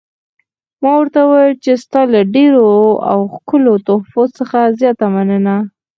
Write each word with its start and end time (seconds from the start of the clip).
ما 0.81 0.91
ورته 0.99 1.19
وویل: 1.23 1.55
ستا 1.83 2.01
له 2.13 2.21
ډېرو 2.35 2.65
او 3.11 3.19
ښکلو 3.35 3.73
تحفو 3.87 4.23
څخه 4.37 4.59
زیاته 4.79 5.05
مننه. 5.15 5.55